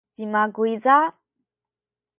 cima 0.13 0.41
kuyza? 0.55 0.95